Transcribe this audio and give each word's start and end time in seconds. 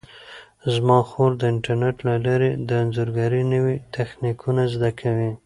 زما 0.73 0.97
خور 1.09 1.31
د 1.37 1.41
انټرنیټ 1.53 1.97
له 2.07 2.13
لارې 2.25 2.49
د 2.67 2.69
انځورګرۍ 2.81 3.43
نوي 3.53 3.75
تخنیکونه 3.95 4.63
زده 4.73 4.89
کوي. 4.99 5.31